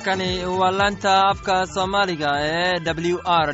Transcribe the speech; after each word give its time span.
halkani 0.00 0.44
waa 0.60 0.70
laanta 0.78 1.12
afka 1.30 1.54
soomaaliga 1.74 2.30
ee 2.40 2.80
w 3.12 3.18
r 3.24 3.48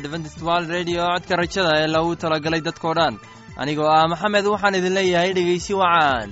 radio. 0.75 1.03
Codka 1.13 1.35
rajada 1.41 1.71
ee 1.81 1.87
lagu 1.95 2.11
talagalay 2.21 2.61
dadkoo 2.67 2.93
dhan. 2.99 3.15
Anigoo 3.61 3.89
ah 3.97 4.07
maxamed 4.11 4.45
waxaan 4.53 4.77
idin 4.79 4.95
leeyahay 4.97 5.31
dhegeysi 5.37 5.73
wacaan 5.81 6.29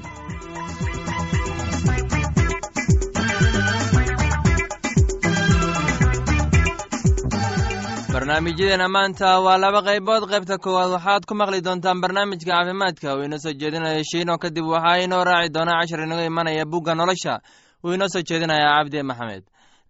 barnaamijyadeena 8.13 8.87
maanta 8.95 9.39
waa 9.45 9.57
laba 9.57 9.81
qaybood. 9.87 10.23
Qaybta 10.31 10.57
koowaad 10.63 10.91
waxaad 10.95 11.23
ku 11.25 11.33
maqli 11.35 11.61
doontaan 11.61 12.01
barnaamijka 12.01 12.51
caafimaadka. 12.51 13.15
Uu 13.15 13.23
inoo 13.27 13.39
soo 13.39 13.53
jeedinaya 13.53 14.03
shiino 14.11 14.37
kadib 14.37 14.65
waxaa 14.73 15.03
inoo 15.05 15.23
raaci 15.23 15.49
doona 15.53 15.79
cashar 15.79 15.99
inaga 16.03 16.25
imanaya 16.25 16.65
bugga 16.65 16.95
nolosha. 16.95 17.39
Uu 17.83 17.93
inoo 17.93 18.07
soo 18.13 18.21
jeedinayaa 18.29 18.77
cabdi 18.83 19.03
maxamed 19.03 19.43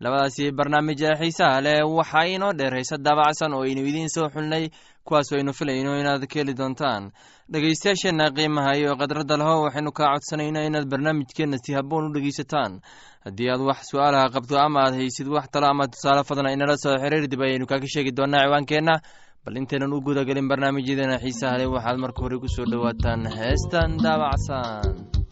labadaasi 0.03 0.51
barnaamij 0.57 1.01
ee 1.09 1.15
xiisaha 1.21 1.61
leh 1.65 1.79
waxaa 1.97 2.25
inoo 2.35 2.53
dheer 2.59 2.73
hayse 2.77 2.97
daabacsan 3.05 3.53
oo 3.53 3.63
aynu 3.63 3.81
idiin 3.89 4.09
soo 4.15 4.27
xulnay 4.33 4.69
kuwaas 5.07 5.31
aynu 5.33 5.53
filayno 5.53 5.91
inaad 6.01 6.23
ka 6.27 6.39
heli 6.39 6.53
doontaan. 6.59 7.11
Dhegaystayaasheenna 7.51 8.25
qiimaha 8.35 8.71
iyo 8.79 8.91
khadradda 8.99 9.37
leho 9.37 9.55
waxaynu 9.65 9.91
kaa 9.97 10.13
codsanaynaa 10.13 10.65
inaad 10.69 10.87
barnaamijkeenna 10.91 11.57
si 11.63 11.73
habboon 11.77 12.05
u 12.09 12.13
dhegaysataan. 12.15 12.81
Haddii 13.25 13.49
aad 13.53 13.61
wax 13.69 13.79
su'aalaha 13.91 14.29
qabto 14.35 14.59
ama 14.59 14.79
aad 14.85 14.93
haysid 14.99 15.27
wax 15.27 15.45
talo 15.53 15.67
ama 15.67 15.87
tusaale 15.87 16.23
fadna 16.27 16.51
inala 16.55 16.75
soo 16.77 16.97
xiriir 17.01 17.27
dib 17.31 17.41
ayaynu 17.41 17.65
kaga 17.71 17.87
sheegi 17.93 18.11
doonaa 18.17 18.43
ciwaankeenna. 18.45 18.95
Bal 19.45 19.57
intaynan 19.57 19.93
u 19.93 20.01
gudagelin 20.01 20.47
barnaamijyadeena 20.49 21.17
xiisaha 21.23 21.57
leh 21.59 21.69
waxaad 21.75 21.97
marka 22.03 22.19
hore 22.21 22.37
ku 22.41 22.47
soo 22.55 22.65
dhowaataan 22.71 23.21
heestan 23.37 23.97
daabacsan 24.03 25.24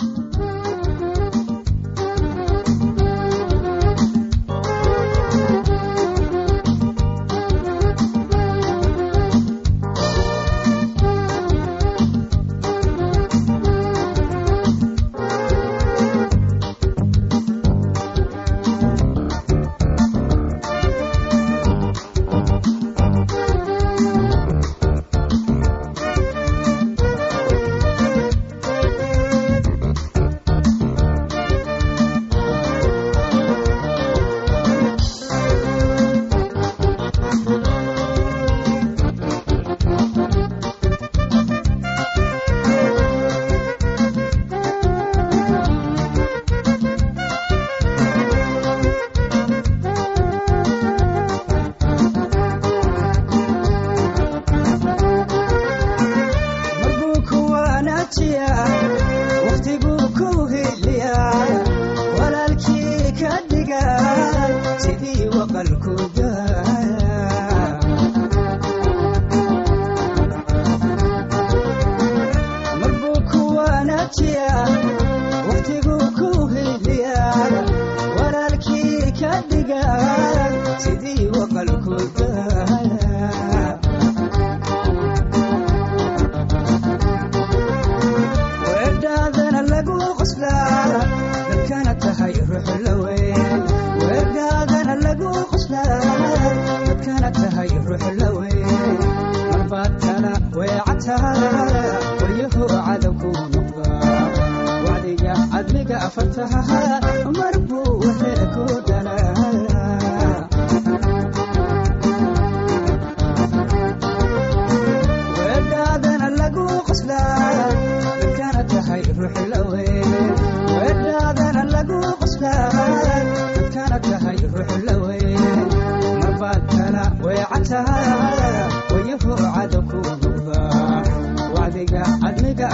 marbaatana 99.51 100.31
weecataa 100.57 101.33
waryaho 102.21 102.65
cadowku 102.85 103.29
noqda 103.53 103.87
wacdiga 104.87 105.33
cadmiga 105.51 105.95
afartaha 106.07 106.59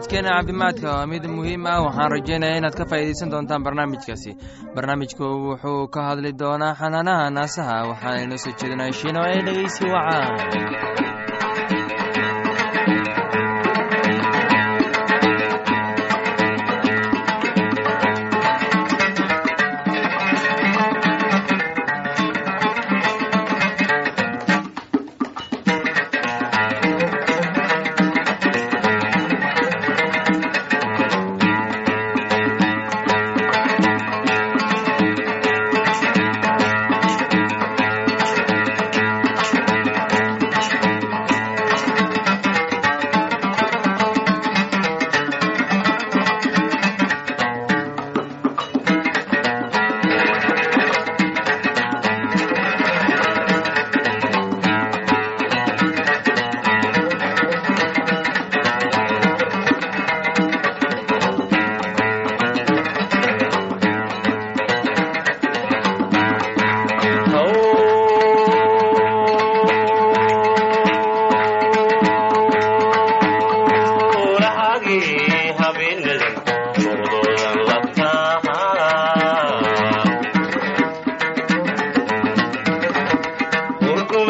barnaamijkeena 0.00 0.30
caafimaadka 0.30 0.88
waa 0.92 1.06
mid 1.06 1.24
muhiim 1.26 1.66
ah. 1.66 1.82
Waxaan 1.84 2.10
rajaynaya 2.10 2.56
inaad 2.56 2.74
ka 2.74 2.84
faa'iidaysan 2.84 3.30
doontaan 3.30 3.62
barnaamijkaasi. 3.64 4.36
Barnaamijku 4.74 5.24
wuxuu 5.24 5.88
ka 5.88 6.02
hadli 6.08 6.32
doonaa 6.32 6.74
xanaanaha 6.74 7.30
naasaha. 7.30 7.86
Waxaana 7.90 8.22
inoo 8.24 8.38
soo 8.38 8.52
jeedinaya 8.60 8.92
shiino 8.92 9.20
ee 9.28 9.42
dhegeysi 9.46 9.84
wacaan 9.84 11.09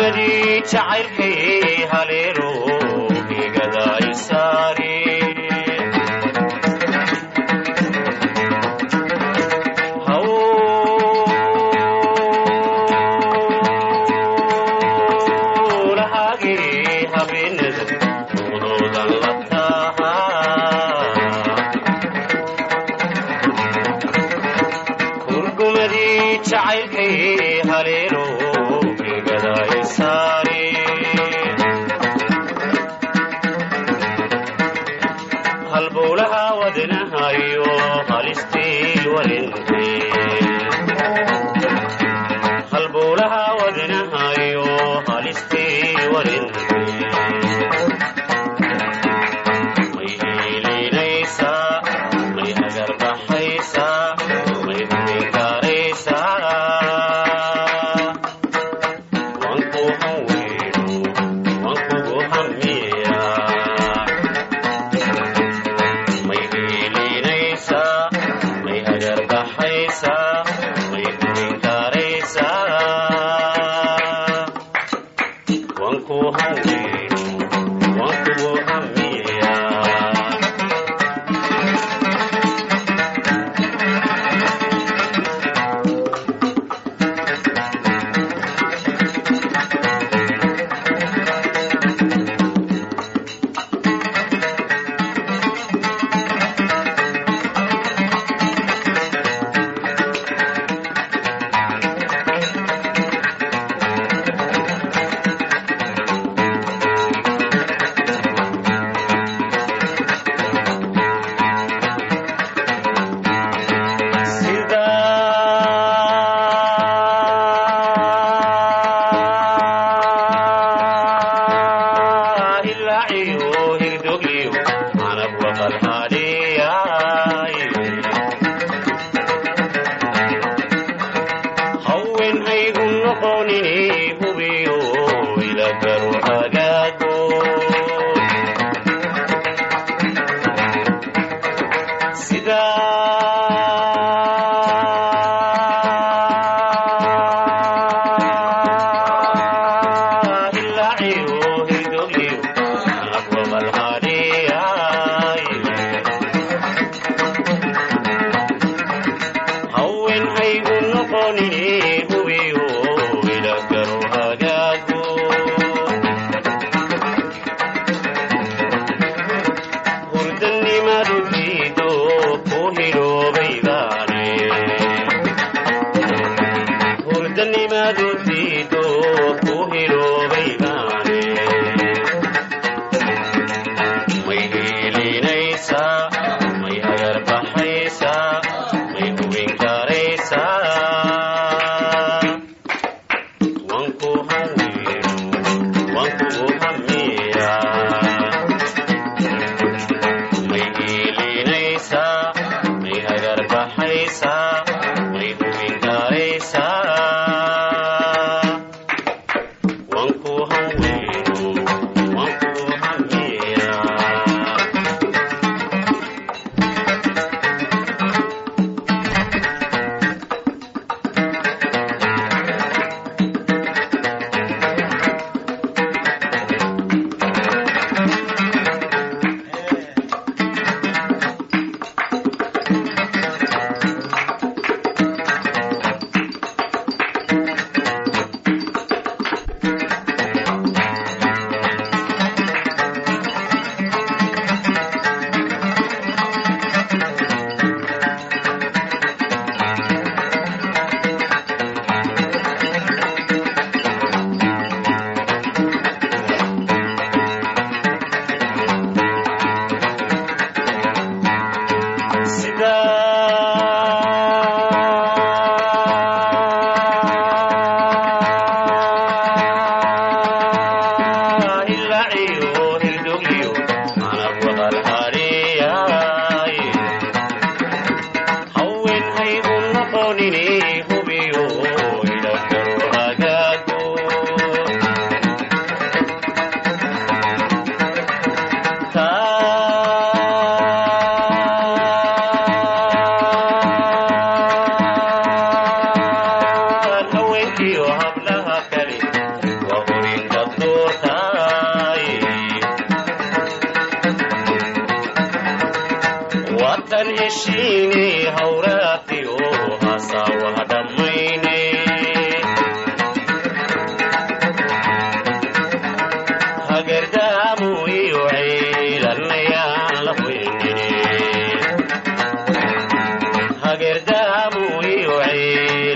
ummadii 0.00 0.62
jacaylkay 0.72 1.84
haleero 1.92 2.50
igadaaysa 3.46 4.39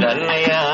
ciilanayaan 0.05 0.74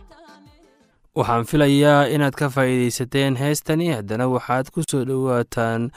waxaan 1.17 1.43
filayaa 1.49 2.07
inaad 2.15 2.35
ka 2.39 2.47
faa'iidaysateen 2.55 3.35
heestani. 3.41 3.87
Haddana 3.95 4.27
waxaad 4.35 4.71
ku 4.73 4.83
soo 4.89 5.03
dhowaataan 5.09 5.91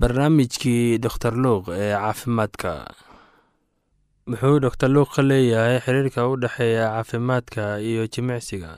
barnaamijkii 0.00 0.98
doktor 1.04 1.34
luuq 1.44 1.68
ee 1.70 1.92
caafimaadka. 1.94 2.72
Muxuu 4.30 4.58
doktor 4.66 4.90
luuq 4.90 5.10
ka 5.14 5.22
leeyahay 5.22 5.78
xiriirka 5.84 6.26
u 6.30 6.34
dhexeeya 6.42 6.86
caafimaadka 6.94 7.78
iyo 7.90 8.06
jimicsiga? 8.14 8.72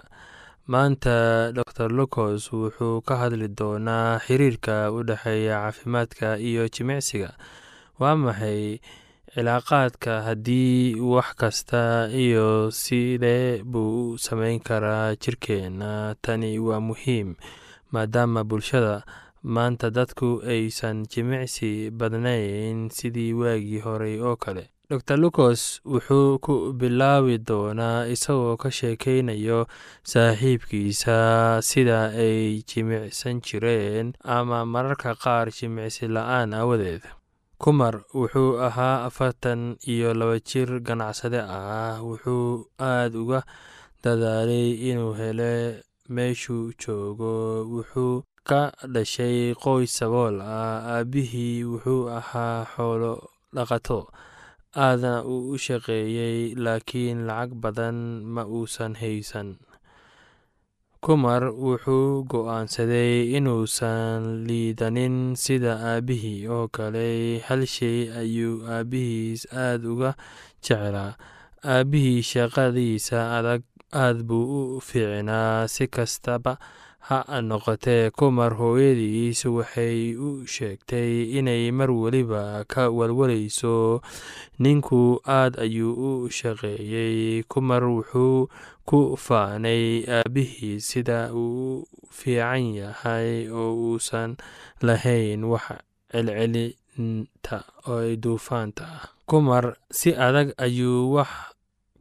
Maanta 0.72 1.52
dor 1.56 1.90
lucos 1.98 2.52
wuxuu 2.52 3.00
ka 3.08 3.16
hadli 3.22 3.48
doonaa 3.58 4.18
xiriirka 4.26 4.92
u 4.92 5.02
dhexeeya 5.08 5.56
caafimaadka 5.64 6.36
iyo 6.38 6.68
jimicsiga. 6.68 7.32
Waa 8.00 8.14
maxay 8.16 8.78
cilaaqaadka 9.34 10.12
haddii 10.26 10.94
wax 11.12 11.28
kasta 11.40 12.08
iyo 12.24 12.70
sidee 12.70 13.62
buu 13.72 14.12
u 14.14 14.18
sameyn 14.18 14.60
karaa 14.68 15.14
jirkeenna 15.22 16.14
tani 16.22 16.58
waa 16.58 16.80
muhiim 16.88 17.34
maadaama 17.92 18.44
bulshada 18.44 19.02
maanta 19.42 19.90
dadku 19.90 20.42
aysan 20.54 21.06
jimicsi 21.12 21.90
badnayn 21.98 22.88
sidii 22.96 23.32
waagii 23.40 23.78
horey 23.86 24.16
oo 24.20 24.36
kale. 24.36 24.64
Dor 24.90 25.18
lucos 25.20 25.80
wuxuu 25.84 26.38
ku 26.44 26.54
bilaabi 26.78 27.36
doonaa 27.48 28.06
isagoo 28.14 28.56
ka 28.56 28.70
sheekeynayo 28.78 29.66
saaxiibkiisa 30.12 31.16
sida 31.62 31.98
ay 32.24 32.62
jimicsan 32.68 33.40
jireen 33.46 34.12
ama 34.24 34.64
mararka 34.64 35.12
qaar 35.14 35.46
jimicsi 35.52 36.08
la'aan 36.08 36.54
aawadeed 36.56 37.02
kumar 37.62 37.94
wuxuu 38.14 38.60
ahaa 38.66 39.04
afartan 39.08 39.76
iyo 39.92 40.14
laba 40.14 40.36
jir 40.48 40.68
ganacsade 40.86 41.40
ah. 41.42 41.98
Wuxuu 42.08 42.70
aada 42.78 43.18
uga 43.18 43.40
dadaalay 44.02 44.68
inuu 44.90 45.14
hele 45.20 45.52
meeshuu 46.14 46.72
joogo. 46.80 47.66
Wuxuu 47.72 48.22
ka 48.48 48.60
dhashay 48.94 49.54
qoys 49.62 49.90
sabool 49.98 50.38
ah. 50.40 51.02
Aabbihii 51.02 51.64
wuxuu 51.70 52.08
ahaa 52.18 52.64
xoolo 52.72 53.12
dhaqato 53.54 54.00
aadna 54.84 55.12
uu 55.32 55.50
u 55.54 55.58
shaqeeyey 55.66 56.54
laakiin 56.64 57.26
lacag 57.28 57.50
badan 57.62 57.96
ma 58.34 58.42
uusan 58.46 58.94
haysan 59.00 59.48
kumar 61.04 61.42
wuxuu 61.54 62.24
go'aansaday 62.30 63.30
inuusan 63.38 64.22
liidanin 64.48 65.16
sida 65.44 65.72
aabbihii 65.90 66.46
oo 66.56 66.66
kale 66.76 67.38
hal 67.46 67.62
shay 67.74 68.10
ayuu 68.20 68.66
aabbihiis 68.66 69.46
aada 69.64 69.86
uga 69.94 70.10
jeclaa. 70.64 71.12
Aabbihii 71.74 72.22
shaqadiisa 72.32 73.18
adag 73.38 73.62
aad 74.04 74.18
buu 74.28 74.76
u 74.76 74.80
fiicnaa 74.88 75.68
si 75.74 75.86
kastaba 75.86 76.58
ha 77.08 77.40
noqotee 77.48 78.10
kumar 78.18 78.52
hooyadiis 78.60 79.40
waxay 79.56 80.12
u 80.26 80.44
sheegtay 80.54 81.32
inay 81.38 81.70
mar 81.72 81.88
weliba 81.90 82.64
ka 82.68 82.88
walwalayso. 82.92 84.00
Ninku 84.60 85.20
aad 85.24 85.56
ayuu 85.64 85.94
u 85.96 86.10
shaqeeyey. 86.38 87.42
Kumar 87.48 87.82
wuxuu 87.88 88.48
ku 88.88 89.16
faanay 89.16 90.04
aabbihii 90.04 90.80
sida 90.88 91.32
uu 91.32 91.88
fiican 92.12 92.76
yahay 92.76 93.48
oo 93.48 93.72
uusan 93.96 94.36
lahayn 94.84 95.44
wax 95.48 95.80
celcelinta 96.12 97.64
oo 97.88 98.04
duufaanta 98.22 98.84
ah. 98.84 99.04
Kumar 99.28 99.76
si 99.90 100.12
adag 100.16 100.52
ayuu 100.56 101.12
wax 101.16 101.28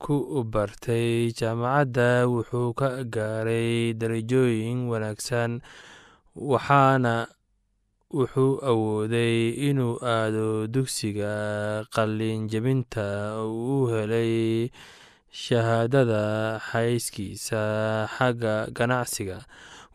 ku 0.03 0.15
bartay 0.53 1.31
jaamacadda 1.39 2.27
wuxuu 2.33 2.69
ka 2.79 2.89
gaaray 3.15 3.93
darajooyin 3.99 4.79
wanaagsan 4.91 5.51
waxaana 6.51 7.15
wuxuu 8.17 8.53
awooday 8.71 9.37
inuu 9.69 9.95
aado 10.15 10.67
dugsiga 10.73 11.33
qalin 11.95 12.47
jebinta 12.51 13.07
oo 13.41 13.51
uu 13.73 13.85
helay 13.93 14.69
shahaadada 15.43 16.23
xayskiisa 16.69 17.61
xagga 18.15 18.55
ganacsiga. 18.77 19.37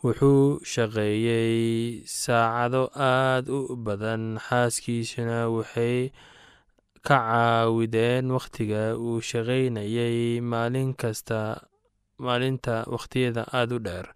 Wuxuu 0.05 0.59
shaqeeyey 0.73 2.03
saacado 2.05 2.83
aad 3.11 3.47
u 3.49 3.77
badan 3.87 4.23
xaaskiisuna 4.47 5.39
waxay 5.55 6.11
ka 7.07 7.17
caawideen 7.29 8.31
wakhtiga 8.37 8.83
uu 9.07 9.21
shaqaynayay 9.31 10.41
maalinta 12.19 12.75
wakhtiyada 12.95 13.43
aada 13.53 13.75
u 13.77 13.79
dheer. 13.87 14.07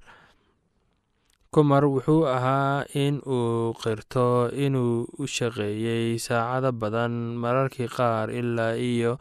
Kumar 1.50 1.84
wuxuu 1.88 2.26
ahaa 2.36 2.84
in 2.94 3.14
uu 3.26 3.72
qirto 3.82 4.50
inuu 4.64 5.08
u 5.22 5.24
shaqeeyey 5.36 6.18
saacado 6.26 6.70
badan 6.72 7.12
mararkii 7.42 7.88
qaar 7.96 8.28
ilaa 8.40 8.74
iyo 8.76 9.12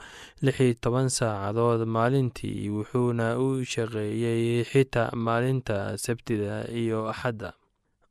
lixi 0.46 0.76
toban 0.84 1.08
saacadood 1.18 1.82
maalintii 1.96 2.70
wuxuuna 2.76 3.28
u 3.46 3.64
shaqeeyey 3.74 4.64
xitaa 4.72 5.16
maalinta 5.26 5.78
sabtida 6.06 6.68
iyo 6.82 7.08
axadda 7.14 7.54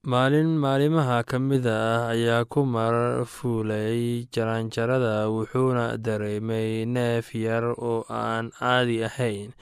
maalin 0.04 0.58
maalimaha 0.60 1.24
ka 1.24 1.38
mida 1.38 1.72
ah 1.72 2.12
ayaa 2.12 2.44
kumar 2.44 3.24
fuulay 3.24 4.28
jaraanjarada 4.36 5.32
wuxuuna 5.32 5.96
dareemay 6.06 6.84
neef 6.84 7.32
yar 7.34 7.64
oo 7.72 8.04
aan 8.08 8.50
caadi 8.58 8.96
ahayn. 9.08 9.54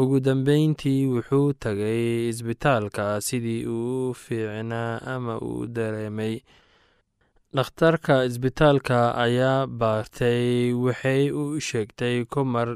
Ugu 0.00 0.18
dambeyntii 0.26 1.06
wuxuu 1.14 1.54
tagay 1.66 2.26
isbitaalka 2.32 3.04
sidii 3.26 3.62
uu 3.76 4.10
fiicnaa 4.22 4.98
ama 5.14 5.38
uu 5.50 5.70
dareemay. 5.76 6.34
Dhakhtarka 7.54 8.14
isbitaalka 8.26 8.98
ayaa 9.24 9.70
baartay 9.80 10.74
waxay 10.74 11.30
u 11.30 11.62
sheegtay 11.68 12.16
kumar 12.26 12.68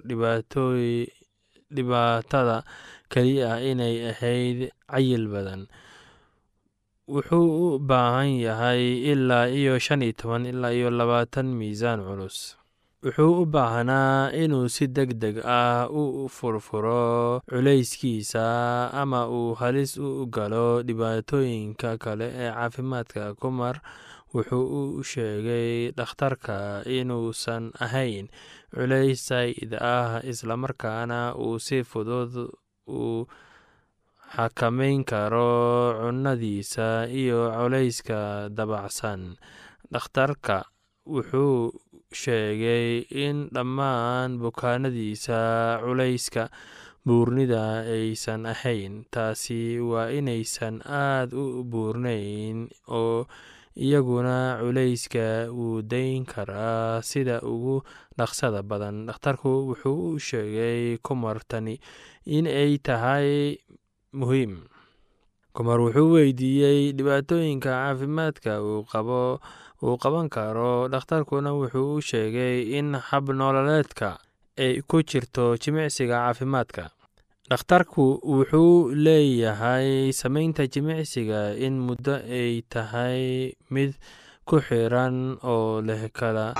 dhibaatada 1.74 2.58
keliya 3.10 3.52
inay 3.70 3.96
ahayd 4.14 4.58
cayil 4.86 5.26
badan 5.34 5.66
wuxuu 7.14 7.48
u 7.64 7.78
baahan 7.78 8.30
yahay 8.46 8.82
ilaa 9.12 9.46
iyo 9.48 9.78
shan 9.78 10.02
iyo 10.02 10.12
toban 10.20 10.46
ilaa 10.46 10.72
iyo 10.78 10.90
labaatan 10.90 11.46
miisaan 11.58 12.00
culus. 12.06 12.56
Wuxuu 13.04 13.32
u 13.42 13.44
baahnaa 13.54 14.30
inuu 14.42 14.68
si 14.68 14.86
deg 14.96 15.10
deg 15.22 15.36
ah 15.44 15.88
u 16.00 16.28
furfuro 16.36 17.40
culayskiisa 17.50 18.44
ama 18.92 19.20
uu 19.28 19.54
halis 19.60 19.96
u 19.98 20.26
galo 20.36 20.82
dhibaatooyinka 20.86 21.96
kale 21.98 22.26
ee 22.34 22.50
caafimaadka. 22.52 23.34
Kumar 23.40 23.80
wuxuu 24.34 24.64
u 25.00 25.02
sheegay 25.04 25.90
dhakhtarka 25.98 26.84
inuusan 26.86 27.72
ahayn 27.84 28.28
culays 28.74 29.26
saa'id 29.28 29.72
ah 29.80 30.20
islamarkaana 30.32 31.34
uu 31.44 31.58
si 31.58 31.82
fudud 31.90 32.32
u 32.86 33.26
xakameyn 34.34 35.02
karo 35.04 35.50
cunnadiisa 36.00 37.10
iyo 37.10 37.50
culayska 37.50 38.48
dabacsan. 38.56 39.34
Dhakhtarka 39.92 40.70
wuxuu 41.06 41.74
sheegay 42.14 43.02
in 43.10 43.50
dhammaan 43.54 44.38
bukaanadiisa 44.38 45.40
culayska 45.82 46.46
buurnida 47.06 47.82
aysan 47.82 48.46
ahayn. 48.46 49.02
Taasi 49.10 49.80
waa 49.82 50.08
inaysan 50.14 50.78
aad 50.86 51.34
u 51.34 51.64
buurnayn 51.66 52.70
oo 52.86 53.26
iyaguna 53.74 54.62
culayska 54.62 55.50
wuu 55.50 55.82
dayn 55.82 56.22
karaa 56.22 57.02
sida 57.02 57.42
ugu 57.42 57.82
dhaqsada 58.18 58.62
badan. 58.62 59.10
Dhakhtarku 59.10 59.74
wuxuu 59.74 60.14
u 60.14 60.18
sheegay 60.22 60.98
kumartani 61.02 61.80
in 62.30 62.46
ay 62.46 62.78
tahay 62.78 63.58
muhiim. 64.12 64.62
Kumar 65.52 65.80
wuxuu 65.80 66.12
weydiiyey 66.14 66.92
dhibaatooyinka 66.92 67.70
caafimaadka 67.70 68.62
uu 68.62 69.96
qaban 70.02 70.28
karo. 70.28 70.88
Dhakhtarkuna 70.88 71.50
wuxuu 71.54 71.94
u 71.98 72.00
sheegay 72.00 72.78
in 72.78 72.94
hab 72.94 73.28
nololeedka 73.30 74.18
ay 74.58 74.80
ku 74.86 75.02
jirto 75.02 75.56
jimicsiga 75.58 76.16
caafimaadka. 76.30 76.90
Dhakhtarku 77.50 78.20
wuxuu 78.22 78.94
leeyahay 78.94 80.12
samaynta 80.14 80.66
jimicsiga 80.70 81.56
in 81.58 81.78
muddo 81.86 82.14
ay 82.22 82.62
tahay 82.70 83.54
mid 83.70 83.98
ku 84.46 84.60
xiran 84.62 85.38
oo 85.42 85.80
leh 85.82 86.06
kala 86.14 86.54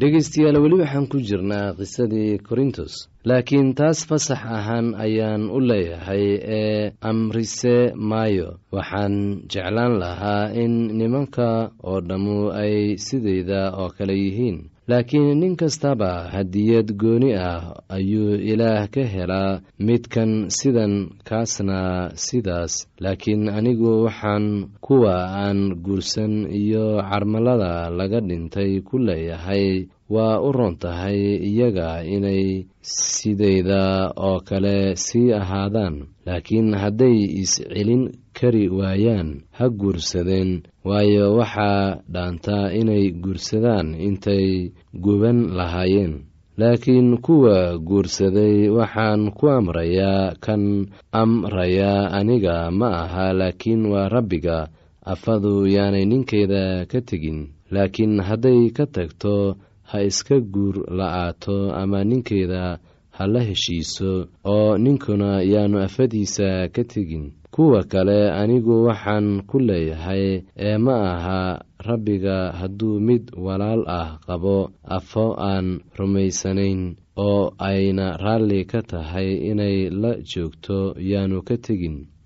dhegaystayaal 0.00 0.56
weli 0.64 0.76
waxaan 0.82 1.06
ku 1.12 1.18
jirnaa 1.28 1.74
qisadii 1.78 2.38
korintos 2.48 2.92
laakiin 3.28 3.68
taas 3.78 3.98
fasax 4.08 4.40
ahaan 4.56 4.86
ayaan 5.04 5.42
u 5.56 5.58
leeyahay 5.70 6.24
ee 6.60 6.92
amrise 7.10 7.76
maayo. 8.10 8.48
Waxaan 8.76 9.14
jeclaan 9.52 9.94
lahaa 10.02 10.44
in 10.62 10.74
nimanka 10.98 11.48
oo 11.90 12.00
dhammu 12.08 12.38
ay 12.62 12.96
sidayda 13.06 13.60
oo 13.80 13.88
kale 13.96 14.14
yihiin 14.24 14.58
laakiin 14.90 15.38
nin 15.40 15.54
kastaba 15.60 16.10
hadiyad 16.34 16.88
gooni 17.00 17.30
ah 17.48 17.62
ayuu 17.96 18.34
ilaah 18.52 18.88
ka 18.94 19.02
helaa 19.14 19.60
midkan 19.86 20.30
sidan 20.58 20.94
kaasna 21.28 22.10
sidaas. 22.26 22.74
Laakiin 23.04 23.48
anigu 23.58 23.92
waxaan 24.04 24.46
kuwa 24.86 25.14
aan 25.44 25.60
guursan 25.84 26.34
iyo 26.60 26.86
carmalada 27.10 27.90
laga 27.98 28.20
dhintay 28.28 28.72
ku 28.86 28.98
leeyahay 28.98 29.86
waa 30.14 30.40
u 30.42 30.50
roon 30.52 30.74
tahay 30.82 31.20
iyaga 31.50 32.02
inay 32.14 32.66
sidayda 32.82 34.10
oo 34.16 34.40
kale 34.48 34.96
sii 34.96 35.32
ahaadaan. 35.40 35.96
Laakiin 36.26 36.74
hadday 36.82 37.16
is-celin 37.42 38.02
kari 38.38 38.68
waayaan 38.78 39.28
ha 39.56 39.68
guursadeen 39.80 40.50
waayo 40.84 41.34
waxaa 41.38 42.00
dhaantaa 42.12 42.72
inay 42.80 43.10
guursadaan 43.22 43.94
intay 43.94 44.72
guban 45.04 45.38
lahaayeen. 45.58 46.14
Laakiin 46.60 47.18
kuwa 47.24 47.78
guursaday 47.78 48.68
waxaan 48.68 49.30
ku 49.32 49.48
amrayaa 49.50 50.34
kan 50.44 50.62
amrayaa 51.12 52.10
aniga 52.18 52.70
ma 52.70 52.88
aha 53.04 53.32
laakiin 53.32 53.86
waa 53.92 54.08
rabbiga. 54.08 54.68
Afadu 55.12 55.66
yaanay 55.66 56.04
ninkeeda 56.04 56.84
ka 56.90 57.00
tegin. 57.00 57.48
Laakiin 57.70 58.20
hadday 58.20 58.70
ka 58.76 58.84
tagto 58.86 59.56
ha 59.90 59.98
iska 60.02 60.40
guur 60.40 60.76
la-aato 60.98 61.72
ama 61.72 62.04
ninkeeda 62.04 62.78
ha 63.16 63.24
la 63.26 63.40
heshiiso 63.40 64.28
oo 64.44 64.78
ninkuna 64.78 65.42
yaanu 65.42 65.78
afadiisa 65.80 66.68
ka 66.74 66.82
tegin 66.84 67.32
kuwa 67.60 67.84
kale 67.84 68.30
anigu 68.40 68.84
waxaan 68.88 69.44
ku 69.44 69.58
leeyahay 69.60 70.40
ee 70.56 70.76
ma 70.80 70.96
aha 71.12 71.40
rabbiga 71.88 72.52
hadduu 72.60 72.96
mid 73.08 73.24
walaal 73.36 73.84
ah 74.00 74.16
qabo 74.26 74.70
afo 74.96 75.26
aan 75.36 75.66
rumaysanayn 75.98 76.96
oo 77.26 77.52
ayna 77.68 78.16
raalli 78.24 78.64
ka 78.64 78.80
tahay 78.82 79.28
inay 79.50 79.90
la 80.02 80.12
joogto 80.30 80.96
yaanu 81.10 81.42
ka 81.48 81.56
tegin 81.64 81.96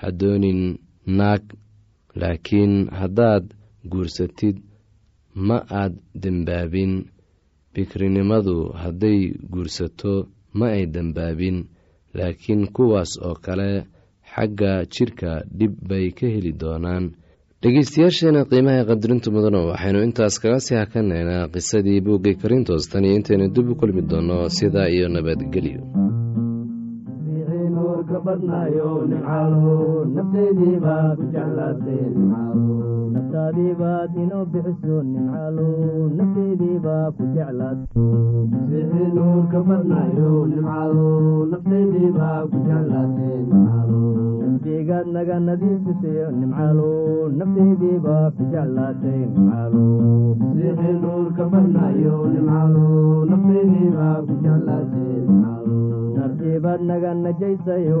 ha 0.00 0.08
doonin 0.20 0.60
naag 1.18 1.42
laakiin 2.20 2.74
haddaad 3.00 3.44
guursatid 3.92 4.56
ma 5.48 5.58
aad 5.82 5.94
dembaabin 6.22 6.92
bikrinimadu 7.74 8.56
hadday 8.82 9.18
guursato 9.52 10.14
ma 10.58 10.66
ay 10.76 10.84
dembaabin 10.94 11.56
laakiin 12.18 12.62
kuwaas 12.76 13.10
oo 13.28 13.34
kale 13.44 13.70
xagga 14.32 14.72
jidhka 14.94 15.30
dhib 15.58 15.72
bay 15.88 16.06
ka 16.18 16.26
heli 16.34 16.52
doonaan. 16.62 17.04
Dhegeystayaasheena 17.62 18.40
qiimaha 18.50 18.82
qadarinta 18.90 19.28
mudano 19.34 19.60
waxaynu 19.70 19.98
intaas 20.06 20.34
kaga 20.42 20.58
sii 20.66 20.78
hakanaynaa 20.82 21.50
qisadii 21.54 22.00
buuggay 22.06 22.34
karintoos. 22.42 22.84
Tan 22.90 23.04
iyo 23.04 23.14
intaynu 23.18 23.46
dib 23.54 23.66
u 23.72 23.74
kulmi 23.80 24.02
doonno 24.10 24.36
sidaa 24.56 24.88
iyo 24.96 25.06
nabadgelyo 25.14 25.80
badnaayo 28.24 28.88
nimcaalo 29.10 30.04
naftaydii 30.14 30.76
baa 30.84 31.08
ku 31.18 31.24
jeclaatay 31.34 32.02
nimcaalo 32.14 32.76
naftaadii 33.14 33.74
baad 33.80 34.16
inoo 34.22 34.44
bixiso 34.52 34.96
nimcaalo 35.12 35.66
naftaydii 36.18 36.78
baa 36.86 37.06
ku 37.16 37.22
masiixii 38.52 39.08
nuurka 39.16 39.58
badnaayo 39.68 40.30
nimcaalo 40.52 41.08
naftaydii 41.52 42.10
baa 42.18 42.40
ku 42.50 42.56
jeclaatay 42.68 43.36
nimcaalo 43.50 44.02
naftigaad 44.42 45.06
naga 45.16 45.36
nadiifisayo 45.48 46.26
nimcaalo 46.40 46.88
naftaydii 47.38 47.98
baa 48.06 48.26
ku 48.36 48.42
jeclaatay 48.52 49.20
nimcaalo 49.34 49.84
masiixii 50.40 50.96
nuurka 51.02 51.44
badnaayo 51.52 52.16
nimcaalo 52.34 52.84
naftaydii 53.30 53.90
baa 53.98 54.16
ku 54.26 54.32
jeclaatay 54.44 55.12
nimcaalo 55.26 55.78
nartiibaad 56.16 56.80
naga 56.90 57.10
najaysayo 57.24 58.00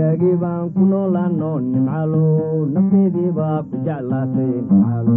dhiigaagii 0.00 0.36
baan 0.42 0.68
ku 0.74 0.82
noolaano 0.90 1.48
nimcaalo 1.70 2.24
naftaydii 2.74 3.30
baa 3.38 3.58
ku 3.68 3.76
jeclaatay 3.86 4.52
nimcaalo 4.68 5.16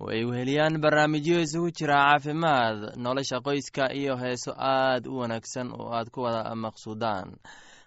oo 0.00 0.08
ay 0.12 0.24
weheliyaan 0.30 0.80
barnaamijyo 0.84 1.36
isugu 1.46 1.70
jira 1.78 1.96
caafimaad 2.04 2.78
nolosha 3.04 3.40
qoyska 3.46 3.84
iyo 4.00 4.16
heeso 4.22 4.52
aad 4.58 5.06
u 5.06 5.18
wanaagsan 5.20 5.72
oo 5.72 5.88
aad 5.98 6.08
ku 6.14 6.20
wada 6.26 6.54
maqsuudaan. 6.54 7.28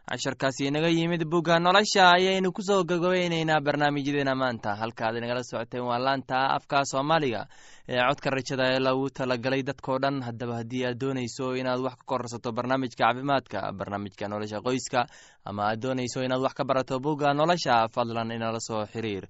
Casharkaasi 0.09 0.65
inaga 0.67 0.89
yimid 0.89 1.21
bugga 1.29 1.59
nolosha 1.59 2.03
ayaynu 2.17 2.49
ku 2.51 2.61
soo 2.65 2.81
gogobeyneynaa 2.83 3.61
barnaamijyadeena 3.61 4.33
maanta. 4.35 4.73
Halkaad 4.75 5.15
inagala 5.21 5.43
socoteen 5.43 5.85
waa 5.85 5.99
laanta 6.05 6.37
afka 6.57 6.81
soomaaliga 6.91 7.45
ee 7.87 8.01
codka 8.09 8.29
rajada 8.33 8.65
ee 8.73 8.79
lagu 8.79 9.09
talagalay 9.13 9.61
dadkao 9.69 9.99
dhan. 10.01 10.17
Haddaba 10.25 10.55
haddii 10.59 10.85
aad 10.89 10.97
doonayso 11.01 11.53
inaad 11.61 11.79
wax 11.85 11.93
ka 12.01 12.05
kororsato 12.09 12.49
barnaamijka 12.51 13.03
caafimaadka 13.05 13.59
barnaamijka 13.79 14.25
nolosha 14.27 14.61
qoyska 14.65 15.05
ama 15.45 15.63
aad 15.69 15.79
doonayso 15.83 16.25
inaad 16.25 16.41
wax 16.41 16.53
ka 16.57 16.63
barato 16.65 16.99
bugga 16.99 17.33
nolosha 17.33 17.85
fadlan 17.93 18.31
inala 18.31 18.59
soo 18.59 18.85
xiriir 18.93 19.29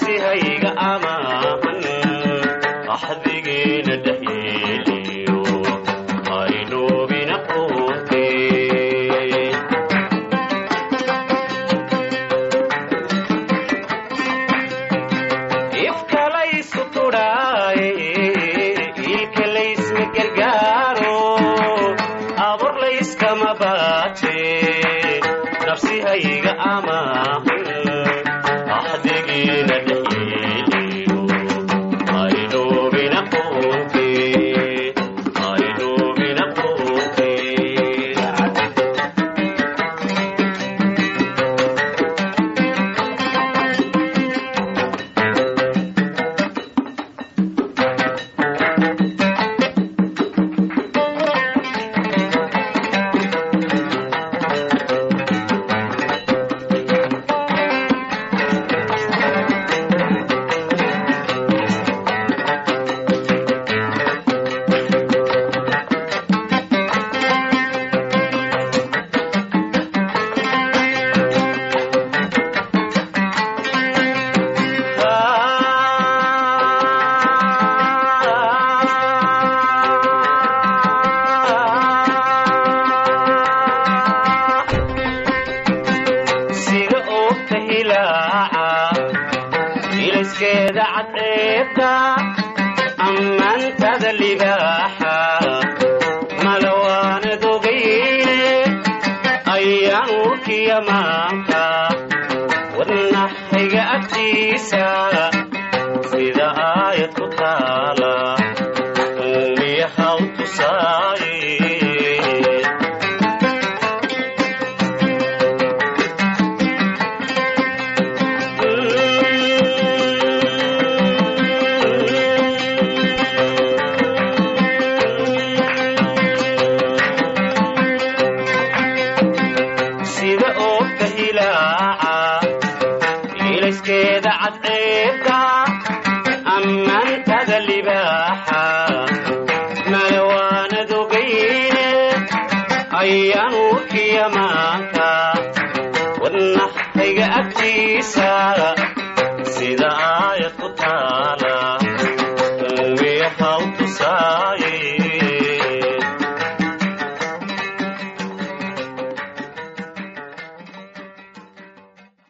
nafsihayga 0.00 0.70
amaahan 0.76 1.84
axdigiina 2.94 3.94